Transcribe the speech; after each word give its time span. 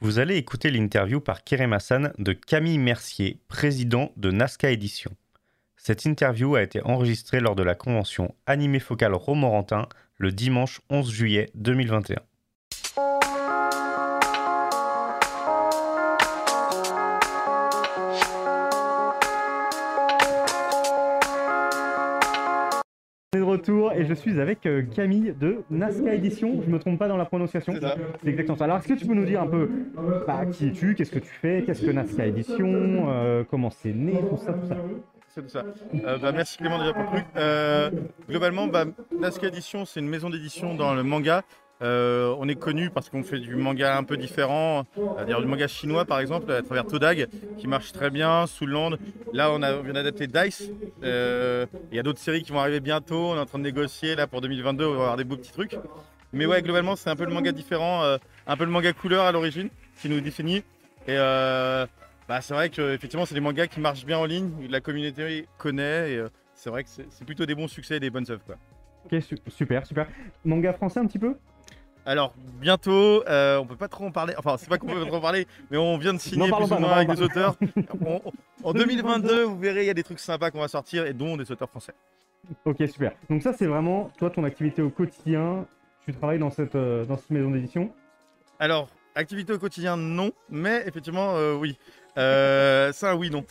Vous 0.00 0.18
allez 0.18 0.36
écouter 0.36 0.70
l'interview 0.70 1.20
par 1.20 1.44
Kerem 1.44 1.72
Hassan 1.72 2.12
de 2.18 2.32
Camille 2.32 2.78
Mercier, 2.78 3.40
président 3.48 4.12
de 4.16 4.30
Nazca 4.30 4.70
Édition. 4.70 5.10
Cette 5.76 6.06
interview 6.06 6.54
a 6.54 6.62
été 6.62 6.82
enregistrée 6.82 7.40
lors 7.40 7.54
de 7.54 7.62
la 7.62 7.74
convention 7.74 8.34
Animé 8.46 8.78
Focal 8.78 9.14
Romorantin 9.14 9.88
le 10.16 10.32
dimanche 10.32 10.80
11 10.88 11.10
juillet 11.10 11.50
2021. 11.54 12.20
Retour 23.54 23.92
et 23.92 24.04
je 24.04 24.14
suis 24.14 24.40
avec 24.40 24.66
euh, 24.66 24.82
Camille 24.82 25.34
de 25.38 25.62
Nazca 25.70 26.14
Édition. 26.14 26.60
Je 26.64 26.70
me 26.70 26.78
trompe 26.78 26.98
pas 26.98 27.08
dans 27.08 27.16
la 27.16 27.24
prononciation. 27.24 27.72
C'est 28.22 28.28
exactement 28.28 28.58
ça. 28.58 28.64
Alors, 28.64 28.78
est-ce 28.78 28.88
que 28.88 28.94
tu 28.94 29.06
peux 29.06 29.14
nous 29.14 29.24
dire 29.24 29.42
un 29.42 29.46
peu 29.46 29.68
bah, 30.26 30.46
qui 30.46 30.68
es-tu, 30.68 30.94
qu'est-ce 30.94 31.10
que 31.10 31.18
tu 31.18 31.28
fais, 31.28 31.62
qu'est-ce 31.64 31.84
que 31.84 31.90
Nazca 31.90 32.26
Édition, 32.26 33.06
euh, 33.08 33.44
comment 33.48 33.70
c'est 33.70 33.92
né, 33.92 34.20
tout 34.28 34.36
ça, 34.36 34.52
tout 34.52 34.66
ça? 34.66 34.76
Tout 35.34 35.48
ça. 35.48 35.64
Euh, 36.06 36.18
bah, 36.18 36.30
merci 36.32 36.58
Clément 36.58 36.78
déjà 36.78 36.92
pour 36.92 37.02
le 37.02 37.08
truc. 37.08 37.24
Euh, 37.36 37.90
globalement, 38.28 38.68
bah, 38.68 38.84
Nazca 39.18 39.48
Édition, 39.48 39.84
c'est 39.84 40.00
une 40.00 40.08
maison 40.08 40.30
d'édition 40.30 40.74
dans 40.74 40.94
le 40.94 41.02
manga. 41.02 41.42
Euh, 41.82 42.34
on 42.38 42.48
est 42.48 42.54
connu 42.56 42.90
parce 42.90 43.10
qu'on 43.10 43.22
fait 43.24 43.38
du 43.40 43.56
manga 43.56 43.96
un 43.96 44.04
peu 44.04 44.16
différent, 44.16 44.84
c'est-à-dire 45.14 45.40
du 45.40 45.46
manga 45.46 45.66
chinois 45.68 46.04
par 46.04 46.20
exemple, 46.20 46.50
à 46.52 46.62
travers 46.62 46.86
Todag, 46.86 47.26
qui 47.56 47.68
marche 47.68 47.92
très 47.92 48.10
bien, 48.10 48.46
Soulland. 48.46 48.96
Là, 49.32 49.50
on, 49.50 49.62
a, 49.62 49.82
vient 49.82 49.92
d'adapter 49.92 50.26
Dice. 50.26 50.70
Euh, 51.02 51.66
Il 51.90 51.96
y 51.96 52.00
a 52.00 52.02
d'autres 52.02 52.20
séries 52.20 52.42
qui 52.42 52.52
vont 52.52 52.60
arriver 52.60 52.80
bientôt. 52.80 53.32
On 53.32 53.36
est 53.36 53.40
en 53.40 53.46
train 53.46 53.58
de 53.58 53.64
négocier 53.64 54.14
là 54.14 54.26
pour 54.26 54.40
2022. 54.40 54.86
On 54.86 54.90
va 54.92 54.96
avoir 54.96 55.16
des 55.16 55.24
beaux 55.24 55.36
petits 55.36 55.52
trucs. 55.52 55.78
Mais 56.32 56.46
ouais, 56.46 56.62
globalement, 56.62 56.96
c'est 56.96 57.10
un 57.10 57.16
peu 57.16 57.24
le 57.24 57.32
manga 57.32 57.52
différent, 57.52 58.02
euh, 58.04 58.16
un 58.46 58.56
peu 58.56 58.64
le 58.64 58.70
manga 58.70 58.92
couleur 58.92 59.24
à 59.24 59.32
l'origine 59.32 59.68
qui 60.00 60.08
nous 60.08 60.20
définit. 60.20 60.62
Et 61.06 61.16
bah, 61.16 62.40
c'est 62.40 62.54
vrai 62.54 62.70
que 62.70 62.94
effectivement, 62.94 63.26
c'est 63.26 63.34
des 63.34 63.40
mangas 63.40 63.66
qui 63.66 63.80
marchent 63.80 64.06
bien 64.06 64.18
en 64.18 64.24
ligne. 64.24 64.50
La 64.70 64.80
communauté 64.80 65.46
connaît 65.58 66.12
et 66.12 66.22
c'est 66.54 66.70
vrai 66.70 66.84
que 66.84 66.90
c'est 66.90 67.24
plutôt 67.24 67.44
des 67.46 67.54
bons 67.54 67.68
succès 67.68 67.96
et 67.96 68.00
des 68.00 68.10
bonnes 68.10 68.30
œuvres. 68.30 68.42
Ok, 69.04 69.20
su- 69.22 69.36
super, 69.48 69.84
super. 69.86 70.06
Manga 70.44 70.72
français 70.72 71.00
un 71.00 71.06
petit 71.06 71.18
peu? 71.18 71.36
Alors 72.06 72.34
bientôt, 72.60 73.26
euh, 73.28 73.56
on 73.58 73.66
peut 73.66 73.76
pas 73.76 73.88
trop 73.88 74.04
en 74.04 74.10
parler. 74.10 74.34
Enfin, 74.36 74.56
c'est 74.58 74.68
pas 74.68 74.76
qu'on 74.78 74.86
peut 74.88 75.00
pas 75.00 75.06
trop 75.06 75.16
en 75.16 75.20
parler, 75.20 75.46
mais 75.70 75.78
on 75.78 75.96
vient 75.96 76.12
de 76.12 76.18
signer 76.18 76.50
plus 76.52 76.70
ou 76.70 76.78
moins 76.78 76.92
avec 76.96 77.08
des 77.08 77.22
auteurs. 77.22 77.56
On- 78.04 78.20
on- 78.24 78.32
en 78.62 78.72
2022, 78.74 79.44
vous 79.44 79.58
verrez, 79.58 79.84
il 79.84 79.86
y 79.86 79.90
a 79.90 79.94
des 79.94 80.02
trucs 80.02 80.18
sympas 80.20 80.50
qu'on 80.50 80.60
va 80.60 80.68
sortir 80.68 81.06
et 81.06 81.12
dont 81.14 81.36
des 81.36 81.50
auteurs 81.50 81.68
français. 81.70 81.94
Ok, 82.66 82.76
super. 82.92 83.12
Donc 83.30 83.42
ça, 83.42 83.54
c'est 83.54 83.66
vraiment, 83.66 84.10
toi, 84.18 84.28
ton 84.30 84.44
activité 84.44 84.82
au 84.82 84.90
quotidien. 84.90 85.66
Tu 86.04 86.12
travailles 86.12 86.38
dans 86.38 86.50
cette, 86.50 86.74
euh, 86.74 87.06
dans 87.06 87.16
cette 87.16 87.30
maison 87.30 87.50
d'édition? 87.50 87.90
Alors, 88.58 88.88
activité 89.14 89.54
au 89.54 89.58
quotidien, 89.58 89.96
non, 89.96 90.30
mais 90.50 90.84
effectivement, 90.86 91.36
euh, 91.36 91.54
oui. 91.54 91.78
Ça, 92.16 93.16
oui, 93.16 93.30
non. 93.30 93.44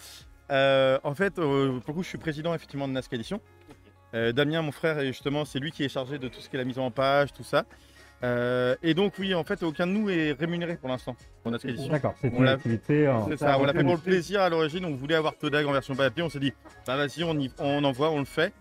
En 0.50 1.16
fait, 1.16 1.34
pour 1.34 1.44
le 1.48 1.80
coup, 1.94 2.04
je 2.04 2.08
suis 2.10 2.18
président 2.20 2.54
effectivement 2.54 2.88
de 2.88 2.94
Nazca 2.94 3.16
Édition. 3.16 3.42
Damien, 4.14 4.62
mon 4.62 4.72
frère, 4.72 5.00
justement, 5.06 5.44
c'est 5.44 5.58
lui 5.58 5.72
qui 5.72 5.84
est 5.84 5.90
chargé 5.90 6.20
de 6.20 6.28
tout 6.28 6.40
ce 6.40 6.48
qui 6.48 6.56
est 6.56 6.60
la 6.60 6.66
mise 6.66 6.78
en 6.78 6.92
page, 6.92 7.34
tout 7.34 7.44
ça. 7.44 7.66
Euh, 8.24 8.76
et 8.84 8.94
donc, 8.94 9.14
oui, 9.20 9.36
en 9.36 9.44
fait, 9.44 9.64
aucun 9.64 9.86
de 9.86 9.92
nous 9.92 10.10
est 10.10 10.32
rémunéré 10.32 10.78
pour 10.78 10.88
l'instant 10.90 11.16
pour 11.42 11.52
Nazca 11.52 11.68
Édition. 11.68 11.92
D'accord, 11.92 12.16
c'est 12.22 12.30
une 12.30 12.48
activité. 12.48 13.06
euh, 13.08 13.20
C'est 13.28 13.38
ça, 13.38 13.60
on 13.60 13.66
l'a 13.66 13.74
fait 13.74 13.84
pour 13.84 13.96
le 13.96 14.00
plaisir 14.02 14.42
à 14.42 14.50
l'origine. 14.50 14.86
On 14.86 14.96
voulait 14.96 15.16
avoir 15.16 15.36
Todag 15.38 15.66
en 15.66 15.72
version 15.74 15.94
papier. 15.96 16.24
On 16.24 16.30
s'est 16.30 16.40
dit, 16.40 16.54
bah 16.88 16.96
vas-y, 16.96 17.24
on, 17.26 17.38
y- 17.38 17.52
on 17.60 17.84
envoie, 17.84 18.12
on 18.12 18.20
le 18.20 18.26
fait. 18.26 18.54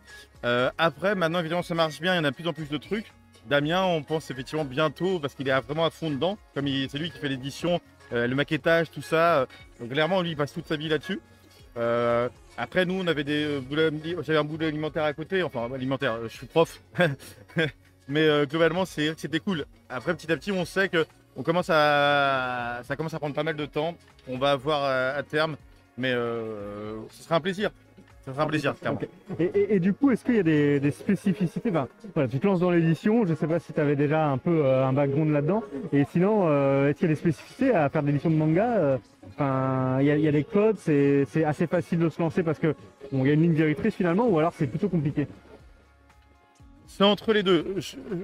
Euh, 0.44 0.68
après, 0.78 1.14
maintenant, 1.14 1.38
évidemment, 1.38 1.62
ça 1.62 1.74
marche 1.76 2.00
bien. 2.00 2.14
Il 2.14 2.16
y 2.16 2.20
en 2.20 2.24
a 2.24 2.30
de 2.30 2.34
plus 2.34 2.48
en 2.48 2.52
plus 2.52 2.68
de 2.68 2.76
trucs. 2.76 3.12
Damien, 3.48 3.84
on 3.84 4.02
pense 4.02 4.30
effectivement 4.32 4.64
bientôt, 4.64 5.20
parce 5.20 5.34
qu'il 5.34 5.48
est 5.48 5.60
vraiment 5.60 5.84
à 5.84 5.90
fond 5.90 6.10
dedans. 6.10 6.38
Comme 6.54 6.66
c'est 6.66 6.98
lui 6.98 7.10
qui 7.12 7.18
fait 7.18 7.28
l'édition, 7.28 7.80
euh, 8.12 8.26
le 8.26 8.34
maquettage, 8.34 8.90
tout 8.90 9.02
ça. 9.02 9.46
Donc, 9.78 9.90
clairement, 9.90 10.22
lui, 10.22 10.30
il 10.30 10.36
passe 10.36 10.52
toute 10.52 10.66
sa 10.66 10.76
vie 10.76 10.88
là-dessus. 10.88 11.20
Euh, 11.76 12.28
après, 12.58 12.84
nous, 12.84 12.94
on 12.94 13.06
avait 13.06 13.24
des 13.24 13.60
j'avais 14.22 14.38
un 14.38 14.44
boulot 14.44 14.66
alimentaire 14.66 15.04
à 15.04 15.12
côté. 15.12 15.42
Enfin, 15.44 15.70
alimentaire, 15.72 16.18
je 16.24 16.28
suis 16.36 16.46
prof. 16.46 16.80
Mais 18.12 18.24
euh, 18.24 18.44
globalement, 18.44 18.84
c'est 18.84 19.14
c'était 19.16 19.40
cool. 19.40 19.64
Après, 19.88 20.14
petit 20.14 20.30
à 20.30 20.36
petit, 20.36 20.52
on 20.52 20.66
sait 20.66 20.88
que 20.90 21.06
on 21.34 21.42
commence 21.42 21.70
à, 21.70 22.82
ça 22.84 22.94
commence 22.94 23.14
à 23.14 23.18
prendre 23.18 23.34
pas 23.34 23.42
mal 23.42 23.56
de 23.56 23.64
temps. 23.64 23.94
On 24.28 24.36
va 24.36 24.54
voir 24.54 24.84
à, 24.84 25.16
à 25.16 25.22
terme, 25.22 25.56
mais 25.96 26.12
euh, 26.12 26.96
ce 27.10 27.22
sera 27.22 27.36
un 27.36 27.40
plaisir. 27.40 27.70
Sera 28.26 28.44
un 28.44 28.46
plaisir, 28.46 28.78
clairement. 28.78 29.00
Et, 29.40 29.80
du 29.80 29.94
coup, 29.94 30.10
est-ce 30.12 30.24
qu'il 30.24 30.36
y 30.36 30.38
a 30.38 30.42
des, 30.44 30.90
spécificités? 30.92 31.70
Enfin, 31.70 31.88
voilà, 32.14 32.28
Tu 32.28 32.38
te 32.38 32.46
lances 32.46 32.60
dans 32.60 32.70
l'édition, 32.70 33.24
je 33.24 33.30
ne 33.30 33.34
sais 33.34 33.48
pas 33.48 33.58
si 33.58 33.72
tu 33.72 33.80
avais 33.80 33.96
déjà 33.96 34.26
un 34.28 34.38
peu 34.38 34.64
euh, 34.64 34.86
un 34.86 34.92
background 34.92 35.32
là-dedans. 35.32 35.64
Et 35.92 36.04
sinon, 36.12 36.44
euh, 36.46 36.88
est-ce 36.90 36.98
qu'il 36.98 37.08
y 37.08 37.10
a 37.10 37.14
des 37.14 37.18
spécificités 37.20 37.74
à 37.74 37.88
faire 37.88 38.02
de 38.02 38.08
l'édition 38.08 38.30
de 38.30 38.36
manga? 38.36 38.76
Euh, 38.76 38.98
Enfin, 39.34 39.98
il 40.00 40.06
y, 40.06 40.28
a- 40.28 40.32
des 40.32 40.44
codes, 40.44 40.76
c'est 40.76 41.44
assez 41.46 41.66
facile 41.66 42.00
de 42.00 42.10
se 42.10 42.20
lancer 42.20 42.42
parce 42.42 42.58
que 42.58 42.74
bon, 43.10 43.24
y 43.24 43.30
a 43.30 43.32
une 43.32 43.40
ligne 43.40 43.54
directrice 43.54 43.94
finalement, 43.94 44.28
ou 44.28 44.38
alors 44.38 44.52
c'est 44.52 44.66
plutôt 44.66 44.90
compliqué? 44.90 45.26
C'est 46.94 47.04
entre 47.04 47.32
les 47.32 47.42
deux. 47.42 47.76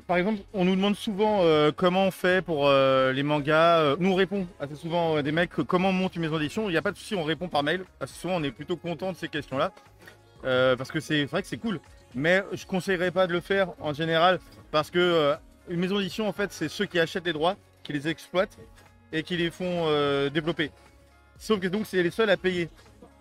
Par 0.06 0.18
exemple, 0.18 0.42
on 0.52 0.66
nous 0.66 0.76
demande 0.76 0.94
souvent 0.94 1.40
euh, 1.42 1.72
comment 1.74 2.04
on 2.04 2.10
fait 2.10 2.44
pour 2.44 2.68
euh, 2.68 3.14
les 3.14 3.22
mangas. 3.22 3.78
Euh, 3.78 3.96
nous, 3.98 4.12
on 4.12 4.14
répond 4.14 4.46
assez 4.60 4.74
souvent 4.74 5.22
des 5.22 5.32
mecs 5.32 5.52
comment 5.66 5.88
on 5.88 5.92
monte 5.92 6.16
une 6.16 6.22
maison 6.22 6.36
d'édition. 6.36 6.68
Il 6.68 6.72
n'y 6.72 6.76
a 6.76 6.82
pas 6.82 6.92
de 6.92 6.98
souci, 6.98 7.14
on 7.14 7.24
répond 7.24 7.48
par 7.48 7.62
mail. 7.62 7.84
Assez 7.98 8.12
souvent, 8.12 8.36
on 8.36 8.42
est 8.42 8.50
plutôt 8.50 8.76
content 8.76 9.10
de 9.10 9.16
ces 9.16 9.28
questions-là. 9.28 9.72
Parce 10.42 10.92
que 10.92 11.00
c'est 11.00 11.24
vrai 11.24 11.40
que 11.40 11.48
c'est 11.48 11.56
cool. 11.56 11.80
Mais 12.14 12.44
je 12.52 12.66
conseillerais 12.66 13.10
pas 13.10 13.26
de 13.26 13.32
le 13.32 13.40
faire 13.40 13.70
en 13.80 13.94
général 13.94 14.38
parce 14.70 14.90
que 14.90 15.34
une 15.70 15.80
maison 15.80 15.96
d'édition, 15.96 16.28
en 16.28 16.32
fait, 16.32 16.52
c'est 16.52 16.68
ceux 16.68 16.84
qui 16.84 17.00
achètent 17.00 17.24
les 17.24 17.32
droits, 17.32 17.56
qui 17.82 17.94
les 17.94 18.06
exploitent 18.06 18.58
et 19.14 19.22
qui 19.22 19.38
les 19.38 19.50
font 19.50 19.86
développer. 20.28 20.72
Sauf 21.38 21.58
que 21.58 21.68
donc, 21.68 21.86
c'est 21.86 22.02
les 22.02 22.10
seuls 22.10 22.28
à 22.28 22.36
payer 22.36 22.68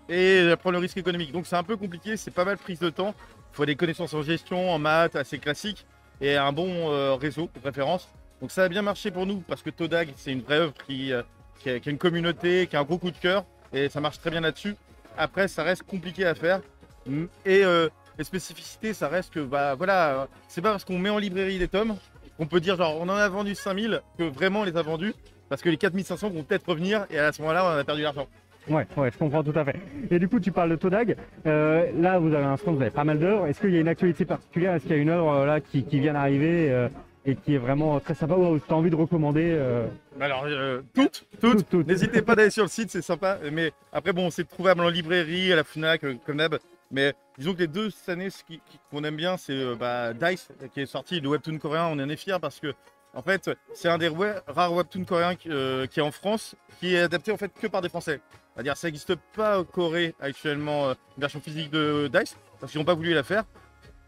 et 0.10 0.54
prendre 0.60 0.74
le 0.74 0.80
risque 0.80 0.98
économique. 0.98 1.32
Donc, 1.32 1.48
c'est 1.48 1.56
un 1.56 1.64
peu 1.64 1.78
compliqué, 1.78 2.18
c'est 2.18 2.32
pas 2.32 2.46
mal 2.46 2.58
prise 2.58 2.80
de 2.80 2.90
temps. 2.90 3.14
Il 3.54 3.56
faut 3.56 3.66
des 3.66 3.76
connaissances 3.76 4.14
en 4.14 4.22
gestion, 4.22 4.72
en 4.72 4.80
maths, 4.80 5.16
assez 5.16 5.40
classiques, 5.40 5.86
et 6.22 6.36
un 6.36 6.52
bon 6.52 6.92
euh, 6.92 7.16
réseau 7.16 7.50
de 7.54 7.60
préférence. 7.60 8.08
Donc 8.42 8.52
ça 8.52 8.64
a 8.64 8.70
bien 8.70 8.82
marché 8.82 9.12
pour 9.12 9.26
nous, 9.26 9.40
parce 9.48 9.62
que 9.62 9.70
Todag, 9.70 10.10
c'est 10.16 10.32
une 10.32 10.42
vraie 10.42 10.58
œuvre 10.58 10.74
qui, 10.86 11.12
euh, 11.12 11.24
qui, 11.60 11.70
a, 11.70 11.80
une 11.86 11.98
communauté, 11.98 12.68
qui 12.68 12.76
a 12.76 12.82
un 12.82 12.84
gros 12.84 12.98
coup 12.98 13.12
de 13.12 13.18
cœur, 13.18 13.46
et 13.74 13.90
ça 13.90 14.00
marche 14.00 14.20
très 14.20 14.30
bien 14.30 14.42
là-dessus. 14.42 14.76
Après, 15.18 15.48
ça 15.48 15.64
reste 15.64 15.84
compliqué 15.84 16.26
à 16.26 16.36
faire. 16.36 16.62
Mm. 17.08 17.26
Et 17.46 17.64
euh, 17.64 17.90
les 18.18 18.24
spécificités, 18.24 18.94
ça 18.94 19.08
reste 19.08 19.34
que, 19.34 19.40
bah 19.40 19.76
voilà, 19.76 20.28
c'est 20.48 20.62
pas 20.62 20.72
parce 20.72 20.86
qu'on 20.86 21.00
met 21.00 21.10
en 21.10 21.18
librairie 21.18 21.60
des 21.60 21.68
tomes 21.68 21.98
qu'on 22.38 22.46
peut 22.46 22.60
dire, 22.60 22.76
genre, 22.76 22.98
on 23.00 23.10
en 23.10 23.16
a 23.16 23.28
vendu 23.28 23.56
5000, 23.56 24.02
que 24.20 24.24
vraiment 24.24 24.60
on 24.60 24.64
les 24.64 24.78
a 24.78 24.84
vendus, 24.84 25.16
parce 25.50 25.64
que 25.64 25.70
les 25.70 25.78
4500 25.78 26.30
vont 26.30 26.44
peut-être 26.44 26.70
revenir, 26.70 27.08
et 27.10 27.18
à 27.18 27.32
ce 27.32 27.42
moment-là, 27.42 27.66
on 27.66 27.80
a 27.80 27.84
perdu 27.84 28.04
l'argent. 28.04 28.28
Ouais, 28.70 28.86
ouais, 28.98 29.12
je 29.12 29.18
comprends 29.18 29.44
tout 29.44 29.54
à 29.56 29.64
fait. 29.64 29.76
Et 30.12 30.20
du 30.20 30.28
coup, 30.28 30.40
tu 30.40 30.52
parles 30.52 30.70
de 30.70 30.76
Todag. 30.76 31.16
Euh, 31.46 31.90
là, 32.00 32.20
vous 32.20 32.34
avez 32.34 32.44
un 32.44 32.58
stand, 32.58 32.76
vous 32.76 32.82
avez 32.82 32.92
pas 32.92 33.04
mal 33.04 33.20
d'œuvres. 33.20 33.48
Est-ce 33.48 33.62
qu'il 33.62 33.72
y 33.72 33.78
a 33.78 33.80
une 33.80 33.88
actualité 33.88 34.26
particulière? 34.26 34.74
Est-ce 34.74 34.84
qu'il 34.84 34.96
y 34.96 35.00
a 35.00 35.02
une 35.02 35.10
œuvre 35.10 35.32
euh, 35.32 35.46
là 35.46 35.62
qui, 35.62 35.84
qui 35.84 36.00
vient 36.00 36.14
d'arriver 36.14 36.70
euh, 36.72 36.90
et 37.26 37.36
qui 37.36 37.56
est 37.56 37.58
vraiment 37.58 38.00
très 38.00 38.14
sympa 38.14 38.36
ou 38.36 38.60
tu 38.60 38.72
as 38.72 38.76
envie 38.76 38.90
de 38.90 38.96
recommander 38.96 39.54
euh, 39.58 39.86
Alors, 40.20 40.46
toutes, 40.94 41.26
toutes. 41.40 41.40
Toutes, 41.40 41.70
toutes. 41.70 41.88
N'hésitez 41.88 42.22
pas 42.22 42.36
d'aller 42.36 42.50
sur 42.50 42.64
le 42.64 42.70
site, 42.70 42.90
c'est 42.90 43.02
sympa. 43.02 43.38
Mais 43.52 43.72
après, 43.92 44.14
bon, 44.14 44.30
c'est 44.30 44.48
trouvable 44.48 44.82
en 44.82 44.90
librairie, 44.90 45.52
à 45.52 45.56
la 45.56 45.64
Fnac, 45.64 46.02
comme 46.26 46.38
d'hab. 46.38 46.58
Mais 46.92 47.14
disons 47.38 47.54
que 47.54 47.60
les 47.60 47.68
deux 47.68 47.90
cette 47.90 48.10
année, 48.10 48.30
ce 48.30 48.44
qu'on 48.92 49.04
aime 49.04 49.18
bien, 49.18 49.36
c'est 49.38 49.76
bah, 49.76 50.14
Dice, 50.14 50.50
qui 50.74 50.82
est 50.82 50.86
sorti, 50.86 51.20
le 51.20 51.30
webtoon 51.30 51.58
coréen. 51.58 51.88
On 51.92 52.00
en 52.00 52.10
est 52.10 52.16
fiers 52.16 52.38
parce 52.42 52.60
que, 52.62 52.74
en 53.14 53.22
fait, 53.22 53.50
c'est 53.74 53.90
un 53.90 53.98
des 53.98 54.10
rares 54.48 54.74
webtoons 54.74 55.04
coréens 55.04 55.36
qui, 55.36 55.50
euh, 55.52 55.86
qui 55.86 56.00
est 56.00 56.04
en 56.04 56.12
France, 56.12 56.56
qui 56.80 56.96
est 56.96 57.00
adapté 57.00 57.32
en 57.32 57.38
fait 57.38 57.52
que 57.60 57.68
par 57.68 57.82
des 57.82 57.90
Français. 57.90 58.22
C'est-à-dire, 58.58 58.76
ça 58.76 58.88
n'existe 58.88 59.14
pas 59.36 59.60
au 59.60 59.64
Corée 59.64 60.16
actuellement, 60.20 60.88
euh, 60.88 60.94
une 61.16 61.22
version 61.22 61.40
physique 61.40 61.70
de 61.70 62.10
Dice, 62.12 62.36
parce 62.60 62.72
qu'ils 62.72 62.82
n'ont 62.82 62.86
pas 62.86 62.96
voulu 62.96 63.14
la 63.14 63.22
faire. 63.22 63.44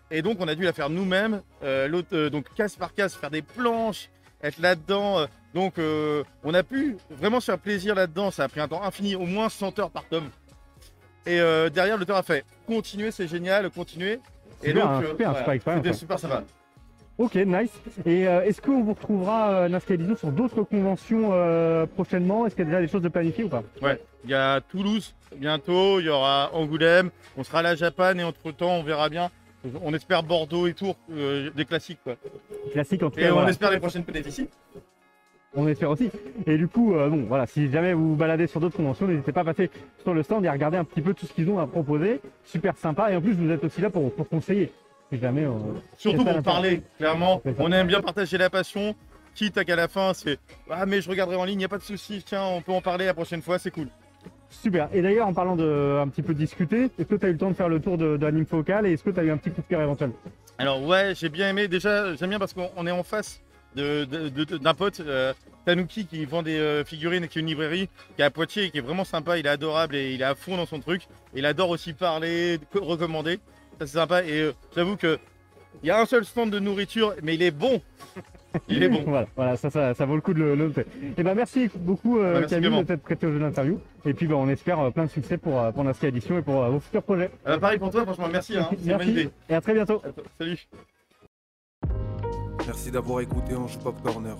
Et 0.09 0.23
donc, 0.23 0.37
on 0.39 0.47
a 0.47 0.55
dû 0.55 0.63
la 0.63 0.73
faire 0.73 0.89
nous-mêmes, 0.89 1.43
euh, 1.61 1.87
l'autre, 1.87 2.07
euh, 2.13 2.31
donc 2.31 2.51
case 2.55 2.75
par 2.75 2.95
case, 2.95 3.13
faire 3.13 3.29
des 3.29 3.43
planches, 3.43 4.09
être 4.41 4.57
là-dedans. 4.57 5.27
donc, 5.53 5.75
on 5.77 6.53
a 6.55 6.63
pu 6.63 6.97
vraiment 7.11 7.39
se 7.39 7.45
faire 7.45 7.59
plaisir 7.59 7.93
là-dedans. 7.93 8.31
Ça 8.31 8.45
a 8.45 8.47
pris 8.47 8.59
un 8.59 8.67
temps 8.67 8.81
infini, 8.81 9.15
au 9.15 9.25
moins 9.25 9.49
100 9.49 9.77
heures 9.77 9.91
par 9.91 10.05
tome. 10.05 10.29
Et 11.27 11.37
derrière, 11.71 11.97
l'auteur 11.97 12.17
a 12.17 12.23
fait 12.23 12.43
continuer, 12.65 13.11
c'est 13.11 13.27
génial, 13.27 13.69
continuer. 13.69 14.19
Et 14.63 14.69
Super, 14.69 14.93
donc, 14.93 15.67
hein, 15.67 15.93
super 15.93 16.17
sympa. 16.17 16.43
Ok, 17.19 17.35
nice. 17.35 17.69
Et 18.05 18.25
euh, 18.29 18.43
est-ce 18.45 18.61
qu'on 18.61 18.81
vous 18.81 18.93
retrouvera 18.93 19.51
euh, 19.51 19.79
Édition 19.89 20.15
sur 20.15 20.31
d'autres 20.31 20.63
conventions 20.63 21.31
euh, 21.33 21.85
prochainement? 21.85 22.45
Est-ce 22.45 22.55
qu'il 22.55 22.63
y 22.63 22.67
a 22.67 22.69
déjà 22.71 22.81
des 22.81 22.87
choses 22.87 23.01
de 23.01 23.09
planifiées 23.09 23.43
ou 23.43 23.49
pas? 23.49 23.61
Ouais, 23.81 24.01
il 24.23 24.29
y 24.29 24.33
a 24.33 24.61
Toulouse 24.61 25.13
bientôt, 25.35 25.99
il 25.99 26.05
y 26.05 26.09
aura 26.09 26.49
Angoulême, 26.53 27.09
on 27.35 27.43
sera 27.43 27.59
à 27.59 27.61
la 27.61 27.75
Japan 27.75 28.17
et 28.17 28.23
entre 28.23 28.51
temps, 28.51 28.77
on 28.77 28.83
verra 28.83 29.09
bien. 29.09 29.29
On 29.83 29.93
espère 29.93 30.23
Bordeaux 30.23 30.67
et 30.67 30.73
Tours, 30.73 30.95
euh, 31.11 31.49
des 31.53 31.65
classiques 31.65 31.99
quoi. 32.05 32.15
Classique 32.71 33.03
en 33.03 33.09
tout 33.09 33.19
Et 33.19 33.23
cas. 33.23 33.31
on 33.31 33.33
voilà. 33.33 33.49
espère 33.49 33.71
les 33.71 33.79
prochaines 33.79 34.05
peut-être 34.05 34.27
ici. 34.27 34.47
on 35.53 35.67
espère 35.67 35.89
aussi. 35.89 36.09
Et 36.47 36.57
du 36.57 36.69
coup, 36.69 36.95
euh, 36.95 37.09
bon, 37.09 37.25
voilà, 37.27 37.45
si 37.47 37.69
jamais 37.69 37.91
vous 37.93 38.11
vous 38.11 38.15
baladez 38.15 38.47
sur 38.47 38.61
d'autres 38.61 38.77
conventions, 38.77 39.07
n'hésitez 39.07 39.33
pas 39.33 39.41
à 39.41 39.43
passer 39.43 39.69
sur 40.03 40.13
le 40.13 40.23
stand 40.23 40.45
et 40.45 40.47
à 40.47 40.53
regarder 40.53 40.77
un 40.77 40.85
petit 40.85 41.01
peu 41.01 41.13
tout 41.13 41.25
ce 41.25 41.33
qu'ils 41.33 41.49
ont 41.49 41.59
à 41.59 41.67
proposer. 41.67 42.21
Super 42.45 42.77
sympa. 42.77 43.11
Et 43.11 43.17
en 43.17 43.21
plus, 43.21 43.33
vous 43.33 43.51
êtes 43.51 43.61
aussi 43.65 43.81
là 43.81 43.89
pour, 43.89 44.09
pour 44.13 44.29
conseiller. 44.29 44.71
Jamais. 45.11 45.43
euh, 45.45 45.51
Surtout 45.97 46.23
pour 46.23 46.41
parler, 46.43 46.81
clairement. 46.97 47.41
On 47.57 47.71
aime 47.71 47.87
bien 47.87 48.01
partager 48.01 48.37
la 48.37 48.49
passion. 48.49 48.95
Quitte 49.35 49.57
à 49.57 49.63
qu'à 49.63 49.75
la 49.75 49.87
fin, 49.87 50.13
c'est 50.13 50.37
Ah, 50.69 50.85
mais 50.85 51.01
je 51.01 51.09
regarderai 51.09 51.37
en 51.37 51.45
ligne, 51.45 51.61
y 51.61 51.65
a 51.65 51.69
pas 51.69 51.77
de 51.77 51.83
souci. 51.83 52.23
Tiens, 52.25 52.43
on 52.43 52.61
peut 52.61 52.71
en 52.73 52.81
parler 52.81 53.05
la 53.05 53.13
prochaine 53.13 53.41
fois, 53.41 53.57
c'est 53.59 53.71
cool. 53.71 53.87
Super. 54.49 54.89
Et 54.93 55.01
d'ailleurs, 55.01 55.27
en 55.27 55.33
parlant 55.33 55.55
de 55.55 55.99
un 56.01 56.07
petit 56.07 56.23
peu 56.23 56.33
discuter, 56.33 56.89
est-ce 56.97 57.03
que 57.07 57.15
tu 57.15 57.25
as 57.25 57.29
eu 57.29 57.33
le 57.33 57.37
temps 57.37 57.49
de 57.51 57.55
faire 57.55 57.69
le 57.69 57.79
tour 57.79 57.97
de, 57.97 58.17
de 58.17 58.25
l'anime 58.25 58.45
focal 58.47 58.85
et 58.87 58.93
est-ce 58.93 59.03
que 59.03 59.11
tu 59.11 59.19
as 59.19 59.23
eu 59.23 59.31
un 59.31 59.37
petit 59.37 59.51
coup 59.51 59.61
de 59.61 59.67
cœur 59.67 59.81
éventuel? 59.81 60.11
Alors, 60.57 60.83
ouais, 60.83 61.13
j'ai 61.15 61.29
bien 61.29 61.49
aimé. 61.49 61.67
Déjà, 61.67 62.15
j'aime 62.15 62.29
bien 62.29 62.39
parce 62.39 62.53
qu'on 62.53 62.69
on 62.75 62.85
est 62.87 62.91
en 62.91 63.03
face 63.03 63.39
de- 63.75 64.05
de- 64.05 64.29
de- 64.29 64.57
d'un 64.57 64.73
pote, 64.73 64.99
euh, 64.99 65.33
Tanuki, 65.65 66.05
qui 66.07 66.25
vend 66.25 66.41
des 66.41 66.57
euh, 66.57 66.83
figurines 66.83 67.23
et 67.23 67.27
qui 67.27 67.37
a 67.37 67.41
une 67.41 67.47
librairie 67.47 67.87
qui 68.15 68.21
est 68.23 68.25
à 68.25 68.31
Poitiers 68.31 68.63
et 68.65 68.69
qui 68.71 68.79
est 68.79 68.81
vraiment 68.81 69.05
sympa. 69.05 69.37
Il 69.37 69.45
est 69.45 69.49
adorable 69.49 69.95
et 69.95 70.13
il 70.15 70.21
est 70.21 70.25
à 70.25 70.35
fond 70.35 70.57
dans 70.57 70.65
son 70.65 70.79
truc. 70.79 71.07
Il 71.35 71.45
adore 71.45 71.69
aussi 71.69 71.93
parler, 71.93 72.59
co- 72.73 72.83
recommander. 72.83 73.39
Ça, 73.79 73.87
c'est 73.87 73.97
sympa. 73.97 74.23
Et 74.23 74.41
euh, 74.41 74.53
j'avoue 74.75 74.97
que 74.97 75.17
il 75.83 75.87
y 75.87 75.91
a 75.91 75.99
un 76.01 76.05
seul 76.05 76.25
stand 76.25 76.49
de 76.49 76.59
nourriture, 76.59 77.13
mais 77.23 77.35
il 77.35 77.41
est 77.41 77.51
bon. 77.51 77.81
Il 78.67 78.81
est 78.81 78.89
bon. 78.89 79.03
voilà, 79.05 79.27
voilà, 79.35 79.55
ça, 79.57 79.69
ça, 79.69 79.93
ça 79.93 80.05
vaut 80.07 80.15
le 80.15 80.21
coup 80.21 80.33
de 80.33 80.39
le, 80.39 80.55
le 80.55 80.67
noter. 80.69 80.83
Et 81.15 81.21
ben 81.21 81.35
merci 81.35 81.69
beaucoup 81.75 82.17
euh, 82.17 82.33
Bah, 82.33 82.39
merci 82.39 82.55
Camille 82.55 82.79
de 82.79 82.83
t'être 82.83 83.03
prêté 83.03 83.27
au 83.27 83.31
jeu 83.31 83.37
d'interview. 83.39 83.79
Et 84.05 84.13
puis 84.15 84.25
ben, 84.25 84.33
on 84.37 84.49
espère 84.49 84.79
euh, 84.79 84.89
plein 84.89 85.05
de 85.05 85.09
succès 85.11 85.37
pour, 85.37 85.59
euh, 85.59 85.71
pour 85.71 85.83
Nasca 85.83 86.07
Edition 86.07 86.35
et 86.39 86.41
pour 86.41 86.63
euh, 86.63 86.69
vos 86.69 86.79
futurs 86.79 87.03
projets. 87.03 87.29
Euh, 87.47 87.59
pareil 87.59 87.77
pour 87.77 87.91
toi, 87.91 88.03
franchement, 88.05 88.27
merci. 88.31 88.57
Hein. 88.57 88.67
C'est 88.71 88.77
une 88.77 88.81
bonne 88.85 88.97
merci 88.97 89.11
idée. 89.11 89.29
et 89.49 89.53
à 89.53 89.61
très 89.61 89.75
bientôt. 89.75 90.01
Salut. 90.39 90.67
Merci 92.65 92.89
d'avoir 92.89 93.21
écouté 93.21 93.53
Ange 93.55 93.77
Pop 93.77 94.01
Corner. 94.01 94.35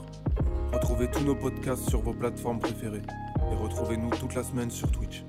Retrouvez 0.73 1.07
tous 1.11 1.23
nos 1.23 1.35
podcasts 1.35 1.87
sur 1.87 2.01
vos 2.01 2.13
plateformes 2.13 2.57
préférées 2.59 3.03
et 3.51 3.55
retrouvez-nous 3.55 4.09
toute 4.19 4.33
la 4.33 4.41
semaine 4.41 4.71
sur 4.71 4.91
Twitch. 4.91 5.23